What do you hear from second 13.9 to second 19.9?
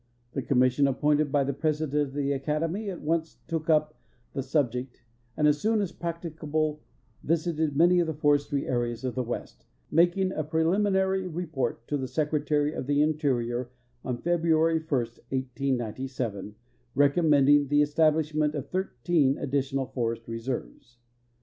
on February 1, 1897, recommending the establish ment of thirteen additional